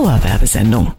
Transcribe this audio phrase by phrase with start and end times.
[0.00, 0.94] Dauerwerbesendung.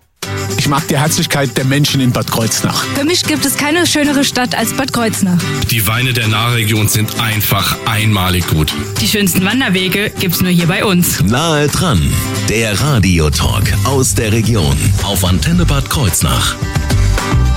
[0.60, 2.84] Ich mag die Herzlichkeit der Menschen in Bad Kreuznach.
[2.94, 5.42] Für mich gibt es keine schönere Stadt als Bad Kreuznach.
[5.72, 8.72] Die Weine der Nahregion sind einfach einmalig gut.
[9.02, 11.20] Die schönsten Wanderwege gibt's nur hier bei uns.
[11.24, 12.14] Nahe dran,
[12.48, 16.56] der Radiotalk aus der Region auf Antenne Bad Kreuznach.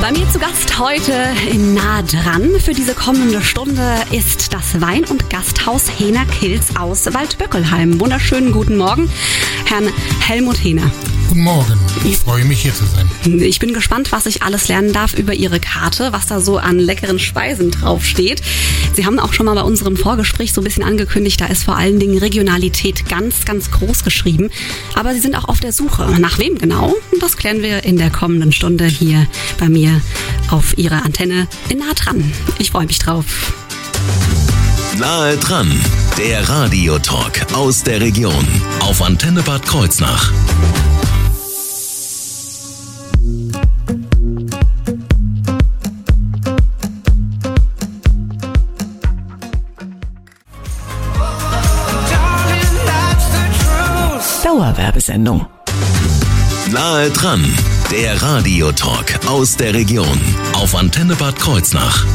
[0.00, 1.12] Bei mir zu Gast heute
[1.50, 7.04] in Nah dran für diese kommende Stunde ist das Wein- und Gasthaus Hener Kills aus
[7.12, 8.00] Waldböckelheim.
[8.00, 9.10] Wunderschönen guten Morgen,
[9.66, 10.90] Herrn Helmut Hener.
[11.34, 11.80] Guten Morgen.
[12.04, 13.10] Ich freue mich hier zu sein.
[13.40, 16.78] Ich bin gespannt, was ich alles lernen darf über Ihre Karte, was da so an
[16.78, 18.40] leckeren Speisen draufsteht.
[18.94, 21.76] Sie haben auch schon mal bei unserem Vorgespräch so ein bisschen angekündigt, da ist vor
[21.76, 24.48] allen Dingen Regionalität ganz, ganz groß geschrieben.
[24.94, 26.06] Aber Sie sind auch auf der Suche.
[26.20, 26.94] Nach wem genau?
[27.20, 29.26] Das klären wir in der kommenden Stunde hier
[29.58, 30.00] bei mir
[30.50, 32.32] auf Ihrer Antenne in Nah dran.
[32.60, 33.52] Ich freue mich drauf.
[35.00, 35.68] Nahe dran,
[36.16, 38.46] der Radiotalk aus der Region
[38.78, 40.30] auf Antenne Bad Kreuznach.
[54.54, 55.46] Dauerwerbesendung.
[56.70, 57.44] Nahe dran,
[57.90, 60.20] der Radiotalk aus der Region
[60.52, 62.06] auf Antenne Bad Kreuznach.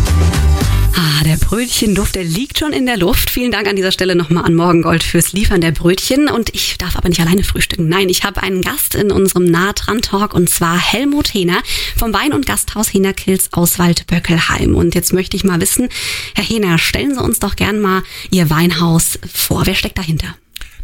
[0.95, 3.29] Ah, der Brötchenduft, der liegt schon in der Luft.
[3.29, 6.29] Vielen Dank an dieser Stelle nochmal an Morgengold fürs Liefern der Brötchen.
[6.29, 7.89] Und ich darf aber nicht alleine frühstücken.
[7.89, 11.61] Nein, ich habe einen Gast in unserem Nah dran Talk und zwar Helmut Hener
[11.97, 14.75] vom Wein- und Gasthaus Henerkills aus Waldböckelheim.
[14.75, 15.89] Und jetzt möchte ich mal wissen,
[16.35, 19.65] Herr Hener, stellen Sie uns doch gern mal Ihr Weinhaus vor.
[19.65, 20.35] Wer steckt dahinter?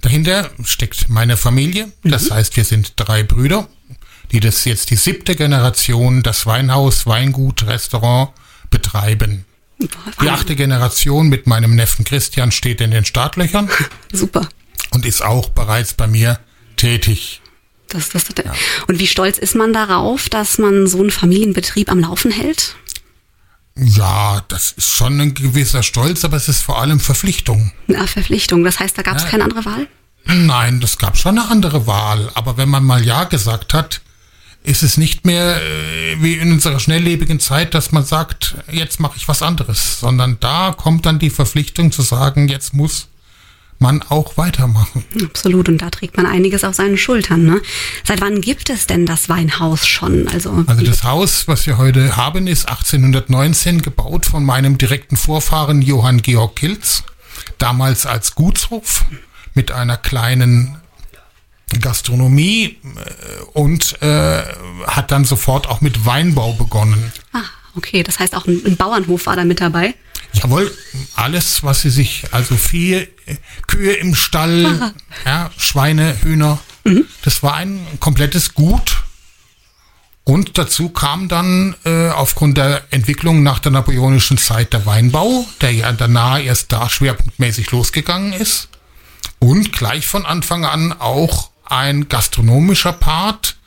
[0.05, 1.91] Dahinter steckt meine Familie.
[2.03, 3.67] Das heißt, wir sind drei Brüder,
[4.31, 8.29] die das jetzt die siebte Generation, das Weinhaus, Weingut, Restaurant
[8.69, 9.45] betreiben.
[10.21, 13.67] Die achte Generation mit meinem Neffen Christian steht in den Startlöchern
[14.13, 14.47] Super.
[14.91, 16.39] und ist auch bereits bei mir
[16.77, 17.41] tätig.
[17.89, 18.45] Das, das, das,
[18.87, 22.75] Und wie stolz ist man darauf, dass man so einen Familienbetrieb am Laufen hält?
[23.77, 27.71] Ja, das ist schon ein gewisser Stolz, aber es ist vor allem Verpflichtung.
[27.89, 28.63] Eine Verpflichtung.
[28.63, 29.29] Das heißt, da gab es Ja.
[29.29, 29.87] keine andere Wahl?
[30.25, 32.29] Nein, das gab schon eine andere Wahl.
[32.33, 34.01] Aber wenn man mal Ja gesagt hat,
[34.63, 39.17] ist es nicht mehr äh, wie in unserer schnelllebigen Zeit, dass man sagt, jetzt mache
[39.17, 43.07] ich was anderes, sondern da kommt dann die Verpflichtung zu sagen, jetzt muss
[43.77, 45.03] man auch weitermachen.
[45.23, 45.69] Absolut.
[45.69, 47.45] Und da trägt man einiges auf seinen Schultern.
[47.45, 47.61] Ne?
[48.03, 50.27] Seit wann gibt es denn das Weinhaus schon?
[50.29, 55.81] Also, Also das Haus, was wir heute haben, ist 1819 gebaut von meinem direkten Vorfahren
[55.81, 57.03] Johann Georg Kilz,
[57.57, 59.05] damals als Gutshof
[59.55, 60.77] mit einer kleinen
[61.81, 64.43] Gastronomie äh, und äh,
[64.85, 67.11] hat dann sofort auch mit Weinbau begonnen.
[67.33, 67.41] ah,
[67.75, 68.03] okay.
[68.03, 69.95] Das heißt, auch ein, ein Bauernhof war da mit dabei.
[70.33, 70.71] Jawohl,
[71.15, 73.07] alles, was sie sich, also Vieh, äh,
[73.67, 74.93] Kühe im Stall,
[75.25, 76.59] ja, Schweine, Hühner,
[77.23, 79.03] das war ein komplettes Gut.
[80.23, 85.71] Und dazu kam dann äh, aufgrund der Entwicklung nach der napoleonischen Zeit der Weinbau, der
[85.71, 88.69] ja danach erst da schwerpunktmäßig losgegangen ist.
[89.39, 93.57] Und gleich von Anfang an auch ein gastronomischer Part,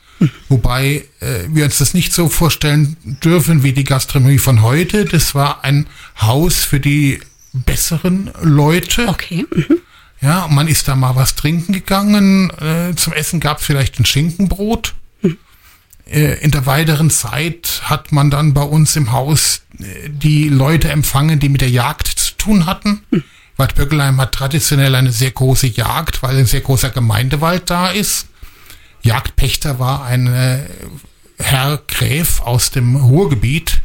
[0.49, 5.05] wobei äh, wir uns das nicht so vorstellen dürfen wie die Gastronomie von heute.
[5.05, 5.87] Das war ein
[6.19, 7.19] Haus für die
[7.53, 9.07] besseren Leute.
[9.07, 9.45] Okay.
[10.21, 12.49] Ja, man ist da mal was trinken gegangen.
[12.59, 14.93] Äh, zum Essen gab es vielleicht ein Schinkenbrot.
[16.05, 20.89] Äh, in der weiteren Zeit hat man dann bei uns im Haus äh, die Leute
[20.89, 23.01] empfangen, die mit der Jagd zu tun hatten.
[23.59, 28.27] Bad Böckelheim hat traditionell eine sehr große Jagd, weil ein sehr großer Gemeindewald da ist.
[29.01, 30.59] Jagdpächter war ein äh,
[31.37, 33.81] Herr Gräf aus dem Ruhrgebiet.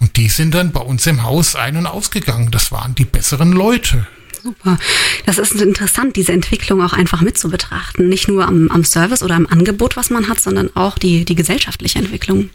[0.00, 2.50] Und die sind dann bei uns im Haus ein- und ausgegangen.
[2.50, 4.08] Das waren die besseren Leute.
[4.42, 4.76] Super.
[5.24, 8.08] Das ist interessant, diese Entwicklung auch einfach mit zu betrachten.
[8.08, 11.36] Nicht nur am, am Service oder am Angebot, was man hat, sondern auch die, die
[11.36, 12.50] gesellschaftliche Entwicklung.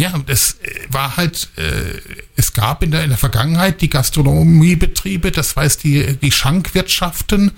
[0.00, 2.00] Ja, das äh, war halt, äh,
[2.34, 7.50] es gab in der, in der Vergangenheit die Gastronomiebetriebe, das heißt die, die Schankwirtschaften,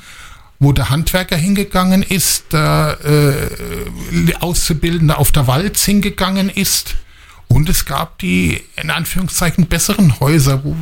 [0.58, 6.96] wo der Handwerker hingegangen ist, der äh, Auszubildende auf der Walz hingegangen ist.
[7.46, 10.74] Und es gab die, in Anführungszeichen, besseren Häuser, wo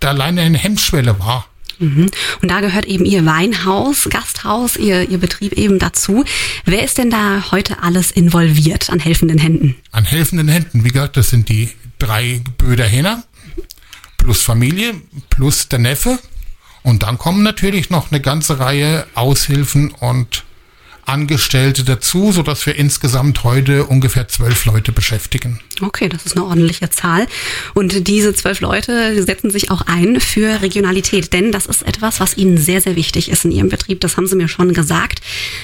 [0.00, 1.46] da alleine eine Hemmschwelle war.
[1.78, 2.10] Mhm.
[2.42, 6.24] Und da gehört eben Ihr Weinhaus, Gasthaus, Ihr, Ihr Betrieb eben dazu.
[6.64, 9.76] Wer ist denn da heute alles involviert an helfenden Händen?
[9.92, 10.84] an helfenden Händen.
[10.84, 13.22] Wie gesagt, das sind die drei Böder Hähner
[14.18, 14.94] plus Familie
[15.30, 16.18] plus der Neffe.
[16.82, 20.44] Und dann kommen natürlich noch eine ganze Reihe Aushilfen und
[21.06, 25.60] Angestellte dazu, sodass wir insgesamt heute ungefähr zwölf Leute beschäftigen.
[25.80, 27.26] Okay, das ist eine ordentliche Zahl.
[27.74, 32.36] Und diese zwölf Leute setzen sich auch ein für Regionalität, denn das ist etwas, was
[32.36, 34.00] Ihnen sehr, sehr wichtig ist in Ihrem Betrieb.
[34.00, 35.20] Das haben Sie mir schon gesagt.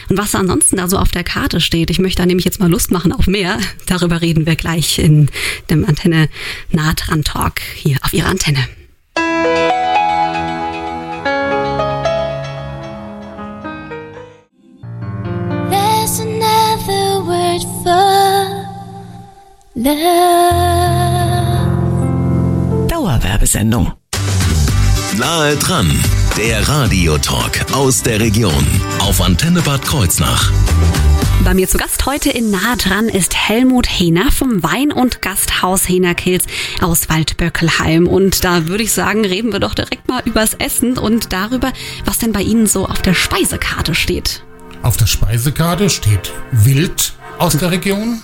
[0.08, 2.70] Und was ansonsten da so auf der Karte steht, ich möchte da nämlich jetzt mal
[2.70, 3.58] Lust machen auf mehr.
[3.86, 5.30] Darüber reden wir gleich in
[5.70, 6.28] dem Antenne
[6.70, 8.68] Nahtran Talk hier auf Ihrer Antenne.
[19.74, 19.92] Love.
[22.88, 23.92] Dauerwerbesendung.
[25.16, 25.90] Nahe dran,
[26.36, 28.66] der Radiotalk aus der Region
[29.00, 30.50] auf Antenne Bad Kreuznach.
[31.44, 35.88] Bei mir zu Gast heute in Nahe dran ist Helmut Hehner vom Wein- und Gasthaus
[35.88, 36.44] Hehnerkils
[36.80, 38.06] aus Waldböckelheim.
[38.06, 41.72] Und da würde ich sagen, reden wir doch direkt mal übers Essen und darüber,
[42.04, 44.44] was denn bei Ihnen so auf der Speisekarte steht.
[44.82, 48.20] Auf der Speisekarte steht Wild aus der Region,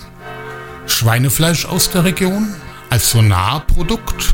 [0.91, 2.53] Schweinefleisch aus der Region
[2.89, 4.33] als Sonarprodukt,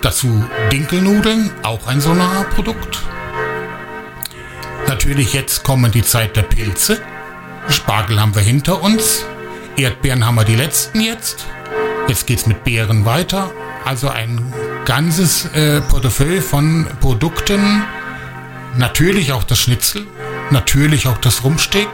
[0.00, 3.00] dazu Dinkelnudeln, auch ein Sonarprodukt.
[4.88, 7.00] Natürlich jetzt kommen die Zeit der Pilze.
[7.68, 9.24] Spargel haben wir hinter uns.
[9.76, 11.46] Erdbeeren haben wir die letzten jetzt.
[12.08, 13.50] Jetzt geht's mit Beeren weiter.
[13.84, 14.52] Also ein
[14.84, 17.84] ganzes äh, Portefeuille von Produkten.
[18.76, 20.06] Natürlich auch das Schnitzel.
[20.50, 21.88] Natürlich auch das Rumsteak.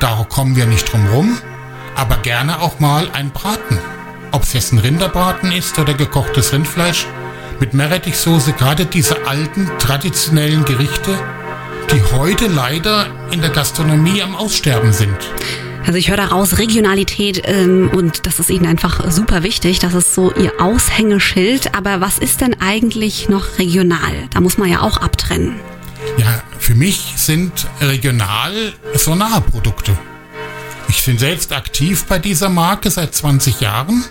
[0.00, 1.38] Da kommen wir nicht drum rum.
[1.94, 3.78] Aber gerne auch mal ein Braten.
[4.32, 7.06] Ob es jetzt ein Rinderbraten ist oder gekochtes Rindfleisch.
[7.60, 11.18] Mit Meerrettichsoße, gerade diese alten traditionellen Gerichte,
[11.92, 15.16] die heute leider in der Gastronomie am Aussterben sind.
[15.86, 19.80] Also ich höre daraus Regionalität ähm, und das ist Ihnen einfach super wichtig.
[19.80, 21.74] Das ist so Ihr Aushängeschild.
[21.74, 24.28] Aber was ist denn eigentlich noch regional?
[24.32, 25.56] Da muss man ja auch abtrennen.
[26.18, 29.96] Ja, für mich sind regional Sonarprodukte.
[30.94, 34.04] Ich bin selbst aktiv bei dieser Marke seit 20 Jahren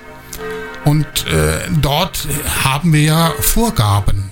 [0.83, 2.27] und äh, dort
[2.65, 4.31] haben wir ja Vorgaben.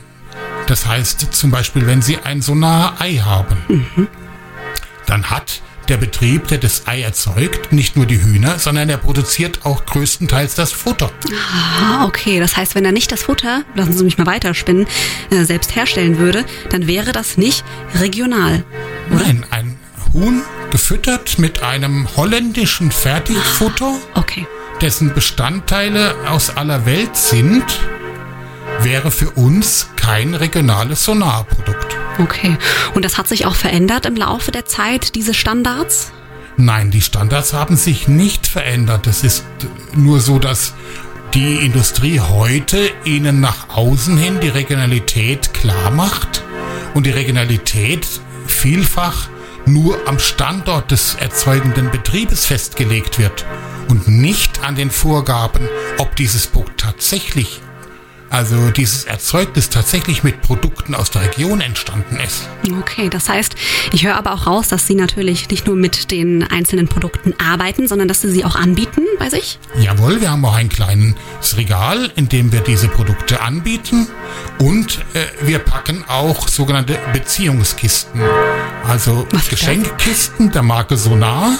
[0.65, 4.09] Das heißt zum Beispiel, wenn Sie ein Sonar-Ei haben,
[5.05, 9.63] dann hat der Betrieb, der das Ei erzeugt, nicht nur die Hühner, sondern er produziert
[9.63, 11.11] auch größtenteils das Futter.
[11.79, 12.39] Ah, okay.
[12.39, 14.87] Das heißt, wenn er nicht das Futter, lassen Sie mich mal weiterspinnen,
[15.29, 17.63] äh, selbst herstellen würde, dann wäre das nicht
[17.99, 18.65] regional.
[19.11, 19.79] Nein, ein
[20.13, 24.47] Huhn gefüttert mit einem holländischen Fertigfutter, Okay.
[24.81, 27.65] dessen Bestandteile aus aller Welt sind,
[28.81, 31.97] wäre für uns kein regionales Sonarprodukt.
[32.19, 32.57] Okay.
[32.93, 36.11] Und das hat sich auch verändert im Laufe der Zeit, diese Standards?
[36.57, 39.07] Nein, die Standards haben sich nicht verändert.
[39.07, 39.45] Es ist
[39.93, 40.73] nur so, dass
[41.33, 46.43] die Industrie heute ihnen nach außen hin die Regionalität klar macht
[46.95, 48.07] und die Regionalität
[48.47, 49.29] vielfach
[49.73, 53.45] nur am Standort des erzeugenden Betriebes festgelegt wird
[53.87, 55.67] und nicht an den Vorgaben,
[55.97, 57.61] ob dieses Produkt tatsächlich,
[58.29, 62.47] also dieses Erzeugnis tatsächlich mit Produkten aus der Region entstanden ist.
[62.79, 63.55] Okay, das heißt,
[63.91, 67.87] ich höre aber auch raus, dass Sie natürlich nicht nur mit den einzelnen Produkten arbeiten,
[67.87, 69.59] sondern dass Sie sie auch anbieten bei sich?
[69.79, 71.15] Jawohl, wir haben auch ein kleines
[71.57, 74.07] Regal, in dem wir diese Produkte anbieten
[74.59, 78.21] und äh, wir packen auch sogenannte Beziehungskisten,
[78.87, 79.49] also Was?
[79.49, 81.53] Geschenkkisten der Marke Sonar,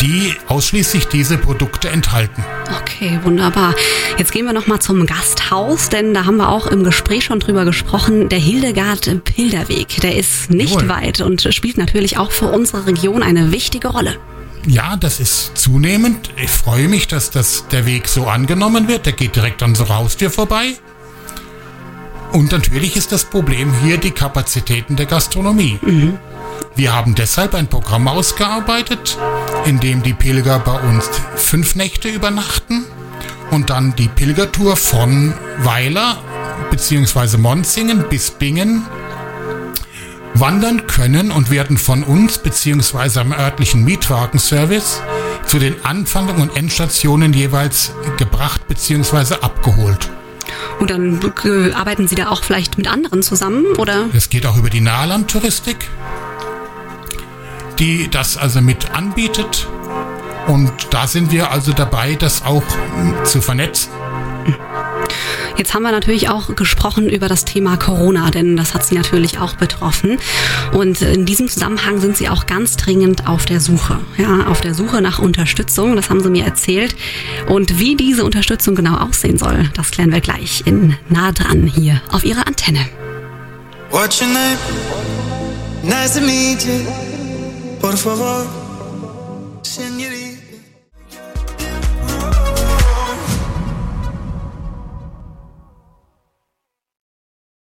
[0.00, 2.44] die ausschließlich diese Produkte enthalten.
[2.80, 3.74] Okay, wunderbar.
[4.16, 7.40] Jetzt gehen wir noch mal zum Gasthaus, denn da haben wir auch im Gespräch schon
[7.40, 8.28] drüber gesprochen.
[8.28, 10.88] Der Hildegard Pilderweg, der ist nicht Jawohl.
[10.88, 14.16] weit und spielt natürlich auch für unsere Region eine wichtige Rolle.
[14.66, 16.30] Ja, das ist zunehmend.
[16.36, 19.06] Ich freue mich, dass das der Weg so angenommen wird.
[19.06, 20.74] Der geht direkt an unserer Haustür vorbei.
[22.32, 25.78] Und natürlich ist das Problem hier die Kapazitäten der Gastronomie.
[26.76, 29.18] Wir haben deshalb ein Programm ausgearbeitet,
[29.64, 32.84] in dem die Pilger bei uns fünf Nächte übernachten
[33.50, 36.18] und dann die Pilgertour von Weiler
[36.70, 37.36] bzw.
[37.38, 38.86] Monzingen bis Bingen
[40.34, 43.20] wandern können und werden von uns bzw.
[43.20, 45.00] am örtlichen Mietwagenservice
[45.46, 49.34] zu den Anfang- und Endstationen jeweils gebracht bzw.
[49.40, 50.10] abgeholt.
[50.78, 54.04] Und dann äh, arbeiten Sie da auch vielleicht mit anderen zusammen, oder?
[54.12, 55.88] Das geht auch über die Nahlandtouristik,
[57.78, 59.66] die das also mit anbietet.
[60.46, 63.90] Und da sind wir also dabei, das auch mm, zu vernetzen.
[65.58, 69.38] Jetzt haben wir natürlich auch gesprochen über das Thema Corona, denn das hat Sie natürlich
[69.40, 70.18] auch betroffen.
[70.72, 73.98] Und in diesem Zusammenhang sind Sie auch ganz dringend auf der Suche.
[74.16, 76.94] Ja, auf der Suche nach Unterstützung, das haben Sie mir erzählt.
[77.48, 82.00] Und wie diese Unterstützung genau aussehen soll, das klären wir gleich in Nah dran hier
[82.12, 82.86] auf Ihrer Antenne.
[83.90, 84.58] What's your name?
[85.82, 87.07] Nice to meet you.
[87.80, 88.46] Por favor,
[89.62, 90.38] señorita.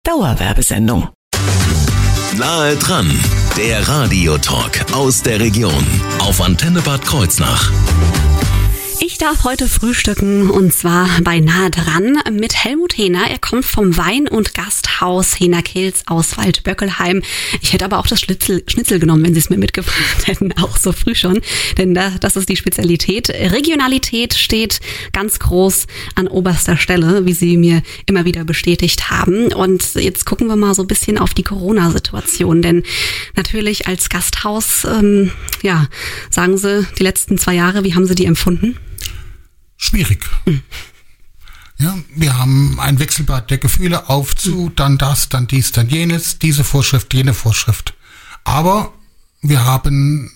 [0.04, 1.10] Dauerwerbesendung.
[2.38, 3.08] Nahe dran,
[3.58, 5.86] der Radiotalk aus der Region
[6.20, 7.72] auf Antenne Bad Kreuznach.
[9.04, 13.32] Ich darf heute frühstücken und zwar bei Nahe dran mit Helmut Hehner.
[13.32, 17.24] Er kommt vom Wein- und Gasthaus Hehner Kills aus Waldböckelheim.
[17.62, 20.78] Ich hätte aber auch das Schnitzel, Schnitzel genommen, wenn Sie es mir mitgebracht hätten, auch
[20.78, 21.42] so früh schon.
[21.80, 23.30] Denn da, das ist die Spezialität.
[23.30, 24.80] Regionalität steht
[25.14, 29.52] ganz groß an oberster Stelle, wie Sie mir immer wieder bestätigt haben.
[29.52, 32.62] Und jetzt gucken wir mal so ein bisschen auf die Corona-Situation.
[32.62, 32.84] Denn
[33.36, 35.32] natürlich als Gasthaus, ähm,
[35.64, 35.88] ja,
[36.30, 38.78] sagen Sie, die letzten zwei Jahre, wie haben Sie die empfunden?
[39.82, 40.30] Schwierig.
[41.78, 46.38] Ja, wir haben ein Wechselbad der Gefühle auf zu, dann das, dann dies, dann jenes,
[46.38, 47.96] diese Vorschrift, jene Vorschrift.
[48.44, 48.94] Aber
[49.42, 50.32] wir haben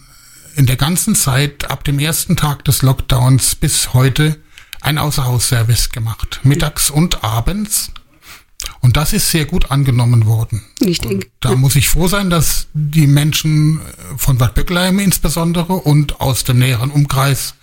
[0.56, 4.40] in der ganzen Zeit ab dem ersten Tag des Lockdowns bis heute
[4.82, 7.92] ein Außerhausservice gemacht, mittags und abends.
[8.80, 10.64] Und das ist sehr gut angenommen worden.
[10.80, 11.28] Ich denke.
[11.40, 13.82] Da muss ich froh sein, dass die Menschen
[14.18, 17.54] von Bad Böckleim insbesondere und aus dem näheren Umkreis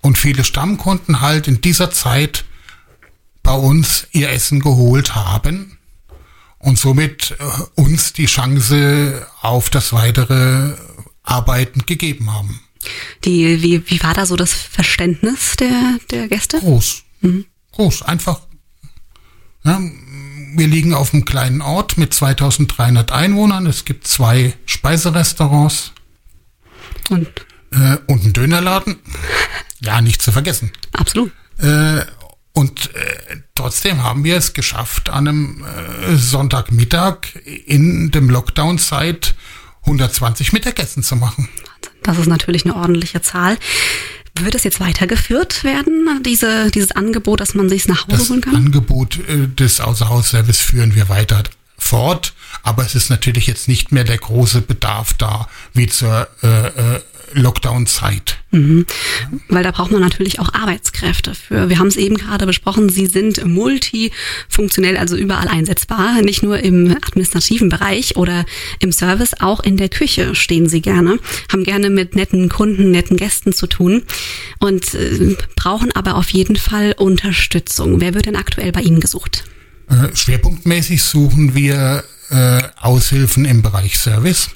[0.00, 2.44] und viele Stammkunden halt in dieser Zeit
[3.42, 5.78] bei uns ihr Essen geholt haben
[6.58, 10.74] und somit äh, uns die Chance auf das weitere
[11.22, 12.60] Arbeiten gegeben haben.
[13.24, 16.58] Die, wie, wie war da so das Verständnis der, der Gäste?
[16.60, 17.02] Groß.
[17.72, 18.02] Groß.
[18.02, 18.40] Einfach.
[19.64, 19.80] Ja,
[20.54, 23.66] wir liegen auf einem kleinen Ort mit 2300 Einwohnern.
[23.66, 25.92] Es gibt zwei Speiserestaurants
[27.10, 27.28] Und
[27.76, 28.96] äh, und einen Dönerladen.
[29.80, 30.72] Ja, nicht zu vergessen.
[30.92, 31.30] absolut.
[31.58, 32.00] Äh,
[32.52, 37.18] und äh, trotzdem haben wir es geschafft, an einem äh, Sonntagmittag
[37.66, 39.34] in dem Lockdown-Zeit
[39.82, 41.50] 120 Mittagessen zu machen.
[42.02, 43.58] Das ist natürlich eine ordentliche Zahl.
[44.38, 48.40] Wird es jetzt weitergeführt werden, diese, dieses Angebot, dass man sich nach Hause Das holen
[48.40, 48.56] kann?
[48.56, 51.42] Angebot äh, des Außerhausservice führen wir weiter
[51.78, 57.00] fort, aber es ist natürlich jetzt nicht mehr der große Bedarf da wie zur äh,
[57.32, 58.38] Lockdown-Zeit.
[59.48, 61.68] Weil da braucht man natürlich auch Arbeitskräfte für.
[61.68, 66.22] Wir haben es eben gerade besprochen, sie sind multifunktionell, also überall einsetzbar.
[66.22, 68.44] Nicht nur im administrativen Bereich oder
[68.78, 71.18] im Service, auch in der Küche stehen sie gerne,
[71.52, 74.04] haben gerne mit netten Kunden, netten Gästen zu tun
[74.58, 78.00] und äh, brauchen aber auf jeden Fall Unterstützung.
[78.00, 79.44] Wer wird denn aktuell bei Ihnen gesucht?
[79.88, 84.50] Äh, schwerpunktmäßig suchen wir äh, Aushilfen im Bereich Service.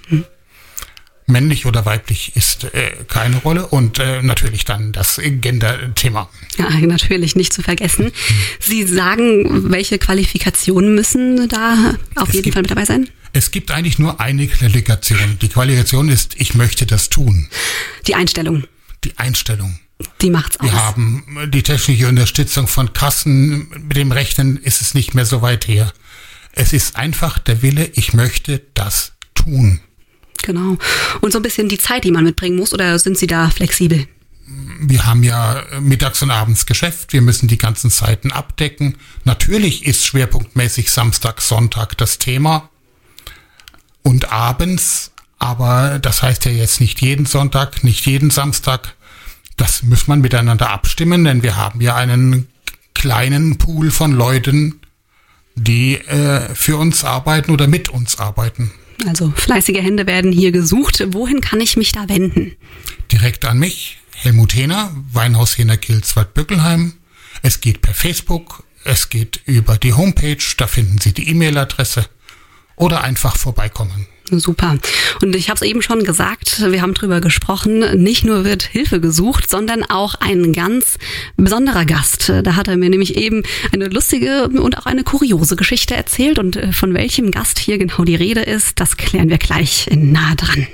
[1.31, 6.29] Männlich oder weiblich ist äh, keine Rolle und äh, natürlich dann das Gender-Thema.
[6.59, 8.13] Ja, natürlich nicht zu vergessen.
[8.59, 13.09] Sie sagen, welche Qualifikationen müssen da auf Es jeden gibt- Fall mit dabei sein?
[13.33, 15.39] Es gibt eigentlich nur eine Qualifikation.
[15.41, 17.49] Die Qualifikation ist, ich möchte das tun.
[18.09, 18.65] Die Einstellung,
[19.05, 19.79] Die Einstellung.
[20.21, 20.67] die macht's aus.
[20.67, 23.69] Wir haben die technische Unterstützung von Kassen.
[23.87, 25.93] Mit dem Rechnen ist es nicht mehr so weit her.
[26.53, 29.79] Es ist einfach der Wille, ich möchte das tun.
[30.43, 30.77] Genau.
[31.21, 34.07] Und so ein bisschen die Zeit, die man mitbringen muss, oder sind Sie da flexibel?
[34.81, 37.13] Wir haben ja mittags und abends Geschäft.
[37.13, 38.97] Wir müssen die ganzen Zeiten abdecken.
[39.25, 42.69] Natürlich ist schwerpunktmäßig Samstag, Sonntag das Thema.
[44.03, 45.13] Und abends.
[45.39, 48.95] Aber das heißt ja jetzt nicht jeden Sonntag, nicht jeden Samstag.
[49.57, 52.49] Das muss man miteinander abstimmen, denn wir haben ja einen
[52.95, 54.81] kleinen Pool von Leuten,
[55.55, 58.73] die äh, für uns arbeiten oder mit uns arbeiten.
[59.07, 61.03] Also fleißige Hände werden hier gesucht.
[61.13, 62.57] Wohin kann ich mich da wenden?
[63.13, 66.95] direkt an mich, Helmut Hehner, Weinhaus Hehner Kilswald Böckelheim.
[67.43, 72.07] Es geht per Facebook, es geht über die Homepage, da finden Sie die E-Mail-Adresse
[72.77, 74.07] oder einfach vorbeikommen.
[74.39, 74.79] Super.
[75.23, 79.01] Und ich habe es eben schon gesagt, wir haben drüber gesprochen, nicht nur wird Hilfe
[79.01, 80.99] gesucht, sondern auch ein ganz
[81.37, 82.33] besonderer Gast.
[82.43, 86.39] Da hat er mir nämlich eben eine lustige und auch eine kuriose Geschichte erzählt.
[86.39, 90.13] Und äh, von welchem Gast hier genau die Rede ist, das klären wir gleich in
[90.13, 90.67] nah dran.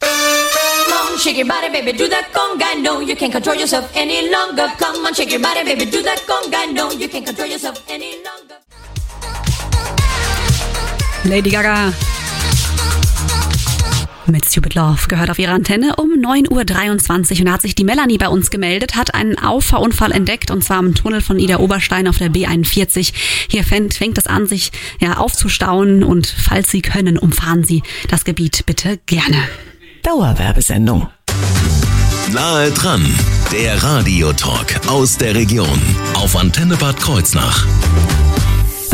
[0.00, 2.82] Come on, shake your body, baby, do that conga.
[2.82, 4.68] No, you can't control yourself any longer.
[4.78, 6.72] Come on, shake your body, baby, do that conga.
[6.72, 8.58] No, you can't control yourself any longer.
[11.24, 11.92] Lady Gaga.
[14.26, 17.84] Mit Stupid Love gehört auf ihre Antenne um 9.23 Uhr und da hat sich die
[17.84, 22.08] Melanie bei uns gemeldet, hat einen Auffahrunfall entdeckt und zwar im Tunnel von Ida Oberstein
[22.08, 23.12] auf der B41.
[23.48, 28.24] Hier fängt, fängt es an, sich ja, aufzustauen und falls Sie können, umfahren Sie das
[28.24, 29.36] Gebiet bitte gerne.
[30.02, 31.08] Dauerwerbesendung.
[32.32, 33.04] Nahe dran,
[33.52, 35.80] der Radiotalk aus der Region
[36.14, 37.66] auf Antenne Bad Kreuznach.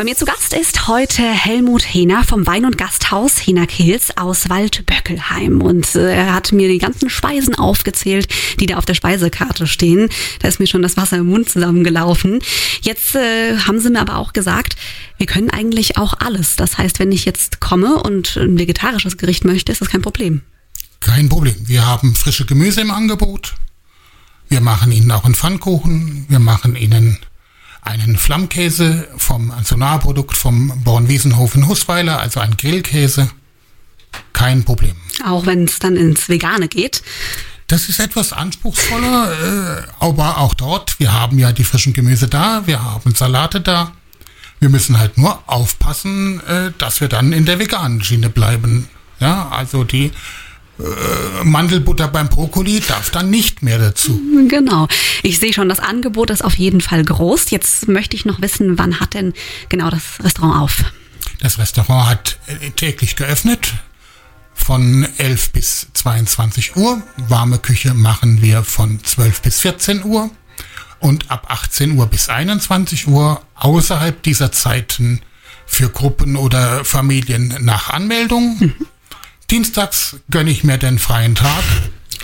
[0.00, 4.48] Bei mir zu Gast ist heute Helmut Hehner vom Wein- und Gasthaus Hehner Kills aus
[4.48, 5.60] Waldböckelheim.
[5.60, 8.26] Und äh, er hat mir die ganzen Speisen aufgezählt,
[8.58, 10.08] die da auf der Speisekarte stehen.
[10.38, 12.38] Da ist mir schon das Wasser im Mund zusammengelaufen.
[12.80, 14.76] Jetzt äh, haben sie mir aber auch gesagt,
[15.18, 16.56] wir können eigentlich auch alles.
[16.56, 20.40] Das heißt, wenn ich jetzt komme und ein vegetarisches Gericht möchte, ist das kein Problem.
[21.00, 21.56] Kein Problem.
[21.66, 23.52] Wir haben frische Gemüse im Angebot.
[24.48, 26.24] Wir machen Ihnen auch einen Pfannkuchen.
[26.30, 27.18] Wir machen Ihnen
[27.82, 33.30] einen Flammkäse vom Sonarprodukt vom Bornwiesenhofen Husweiler, also ein Grillkäse.
[34.32, 34.96] Kein Problem.
[35.24, 37.02] Auch wenn es dann ins Vegane geht.
[37.66, 39.32] Das ist etwas anspruchsvoller,
[39.78, 43.92] äh, aber auch dort, wir haben ja die frischen Gemüse da, wir haben Salate da.
[44.58, 48.88] Wir müssen halt nur aufpassen, äh, dass wir dann in der veganen Schiene bleiben.
[49.20, 50.10] Ja, also die
[50.80, 54.20] äh, Mandelbutter beim Brokkoli darf dann nicht mehr dazu.
[54.48, 54.88] Genau.
[55.22, 57.50] Ich sehe schon, das Angebot ist auf jeden Fall groß.
[57.50, 59.32] Jetzt möchte ich noch wissen, wann hat denn
[59.68, 60.84] genau das Restaurant auf?
[61.40, 63.74] Das Restaurant hat äh, täglich geöffnet
[64.54, 67.02] von 11 bis 22 Uhr.
[67.16, 70.30] Warme Küche machen wir von 12 bis 14 Uhr
[71.00, 75.22] und ab 18 Uhr bis 21 Uhr außerhalb dieser Zeiten
[75.66, 78.56] für Gruppen oder Familien nach Anmeldung.
[78.60, 78.74] Mhm.
[79.50, 81.64] Dienstags gönne ich mir den freien Tag,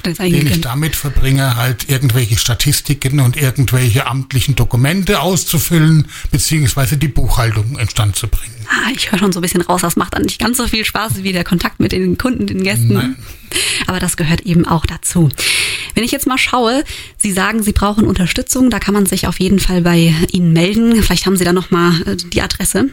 [0.04, 7.80] den ich damit verbringe, halt irgendwelche Statistiken und irgendwelche amtlichen Dokumente auszufüllen, beziehungsweise die Buchhaltung
[7.80, 8.54] instand zu bringen.
[8.68, 10.84] Ah, ich höre schon so ein bisschen raus, das macht dann nicht ganz so viel
[10.84, 12.94] Spaß wie der Kontakt mit den Kunden, den Gästen.
[12.94, 13.16] Nein.
[13.88, 15.28] Aber das gehört eben auch dazu.
[15.94, 16.84] Wenn ich jetzt mal schaue,
[17.16, 21.02] Sie sagen, Sie brauchen Unterstützung, da kann man sich auf jeden Fall bei Ihnen melden.
[21.02, 22.90] Vielleicht haben Sie da nochmal äh, die Adresse.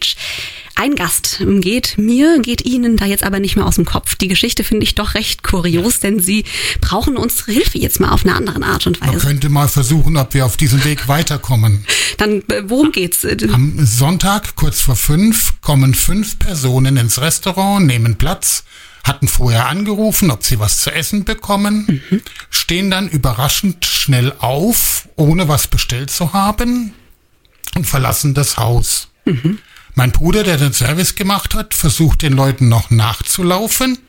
[0.75, 4.15] Ein Gast geht mir, geht Ihnen da jetzt aber nicht mehr aus dem Kopf.
[4.15, 6.45] Die Geschichte finde ich doch recht kurios, denn Sie
[6.79, 9.11] brauchen unsere Hilfe jetzt mal auf eine andere Art und Weise.
[9.11, 11.85] Man könnte mal versuchen, ob wir auf diesem Weg weiterkommen.
[12.17, 13.25] Dann, äh, worum geht's?
[13.51, 18.63] Am Sonntag, kurz vor fünf, kommen fünf Personen ins Restaurant, nehmen Platz,
[19.03, 22.21] hatten vorher angerufen, ob sie was zu essen bekommen, mhm.
[22.49, 26.93] stehen dann überraschend schnell auf, ohne was bestellt zu haben
[27.75, 29.09] und verlassen das Haus.
[29.25, 29.59] Mhm.
[30.01, 33.99] Mein Bruder, der den Service gemacht hat, versucht den Leuten noch nachzulaufen.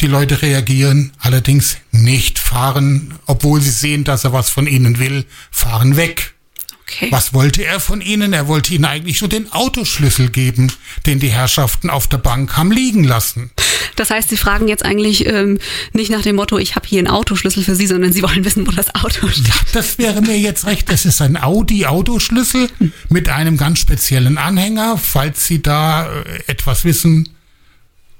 [0.00, 5.26] Die Leute reagieren allerdings nicht, fahren, obwohl sie sehen, dass er was von ihnen will,
[5.50, 6.32] fahren weg.
[6.80, 7.08] Okay.
[7.10, 8.32] Was wollte er von ihnen?
[8.32, 10.72] Er wollte ihnen eigentlich nur den Autoschlüssel geben,
[11.04, 13.50] den die Herrschaften auf der Bank haben liegen lassen.
[13.98, 15.58] Das heißt, Sie fragen jetzt eigentlich ähm,
[15.92, 18.66] nicht nach dem Motto, ich habe hier einen Autoschlüssel für Sie, sondern Sie wollen wissen,
[18.66, 19.48] wo das Auto steht.
[19.48, 20.90] Ja, das wäre mir jetzt recht.
[20.90, 22.68] Das ist ein Audi-Autoschlüssel
[23.08, 24.98] mit einem ganz speziellen Anhänger.
[24.98, 27.28] Falls Sie da äh, etwas wissen,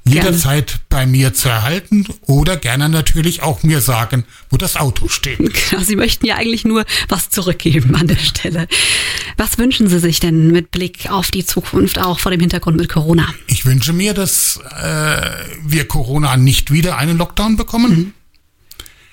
[0.09, 0.83] jederzeit gerne.
[0.89, 5.39] bei mir zu erhalten oder gerne natürlich auch mir sagen, wo das Auto steht.
[5.71, 8.69] Genau, Sie möchten ja eigentlich nur was zurückgeben an der Stelle.
[9.37, 12.89] Was wünschen Sie sich denn mit Blick auf die Zukunft, auch vor dem Hintergrund mit
[12.89, 13.29] Corona?
[13.47, 15.31] Ich wünsche mir, dass äh,
[15.65, 17.91] wir Corona nicht wieder einen Lockdown bekommen.
[17.91, 18.13] Mhm.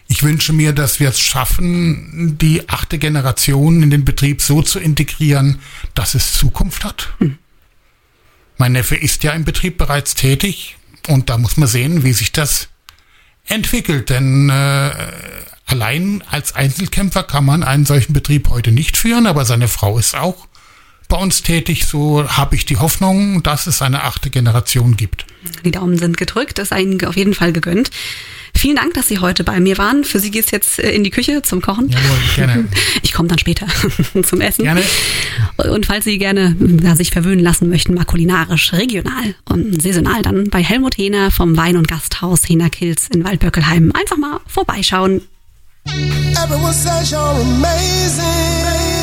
[0.08, 4.80] Ich wünsche mir, dass wir es schaffen, die achte Generation in den Betrieb so zu
[4.80, 5.60] integrieren,
[5.94, 7.10] dass es Zukunft hat.
[7.20, 7.38] Mhm.
[8.58, 12.32] Mein Neffe ist ja im Betrieb bereits tätig und da muss man sehen, wie sich
[12.32, 12.70] das
[13.48, 14.10] entwickelt.
[14.10, 14.92] Denn äh,
[15.66, 20.16] allein als Einzelkämpfer kann man einen solchen Betrieb heute nicht führen, aber seine Frau ist
[20.16, 20.48] auch
[21.08, 21.86] bei uns tätig.
[21.86, 25.26] So habe ich die Hoffnung, dass es eine achte Generation gibt.
[25.64, 27.92] Die Daumen sind gedrückt, das ist Ihnen auf jeden Fall gegönnt.
[28.66, 30.04] Vielen Dank, dass Sie heute bei mir waren.
[30.04, 31.88] Für Sie geht es jetzt äh, in die Küche zum Kochen.
[31.88, 32.68] Jawohl, gerne.
[33.04, 33.68] Ich komme dann später
[34.24, 34.64] zum Essen.
[34.64, 34.82] Gerne.
[35.70, 40.50] Und falls Sie gerne ja, sich verwöhnen lassen möchten, mal kulinarisch, regional und saisonal, dann
[40.50, 45.22] bei Helmut Hehner vom Wein- und Gasthaus Hehner Kills in Waldböckelheim einfach mal vorbeischauen.
[45.86, 48.95] Everyone says you're amazing.